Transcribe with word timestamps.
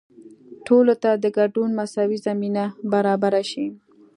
ټولو 0.65 0.93
ته 1.03 1.11
د 1.23 1.25
ګډون 1.37 1.69
مساوي 1.79 2.17
زمینه 2.27 2.63
برابره 2.93 3.41
شي. 3.51 3.65